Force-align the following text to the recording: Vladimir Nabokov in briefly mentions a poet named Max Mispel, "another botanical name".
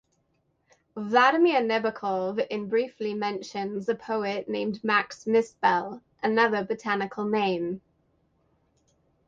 Vladimir 0.97 1.59
Nabokov 1.61 2.43
in 2.49 2.67
briefly 2.67 3.13
mentions 3.13 3.87
a 3.87 3.93
poet 3.93 4.49
named 4.49 4.83
Max 4.83 5.25
Mispel, 5.25 6.01
"another 6.23 6.63
botanical 6.63 7.23
name". 7.25 7.81